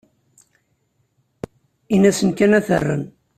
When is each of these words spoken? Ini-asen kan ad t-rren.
Ini-asen 1.95 2.29
kan 2.37 2.51
ad 2.57 2.63
t-rren. 2.67 3.03